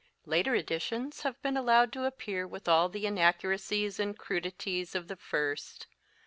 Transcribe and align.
Later 0.25 0.55
editions 0.55 1.21
have 1.21 1.39
been 1.43 1.55
al 1.55 1.65
lowed 1.65 1.93
to 1.93 2.05
appear 2.05 2.47
with 2.47 2.67
all 2.67 2.89
the 2.89 3.05
inaccuracies 3.05 3.99
and 3.99 4.17
crudities 4.17 4.95
of 4.95 5.07
the 5.07 5.15
first. 5.15 5.85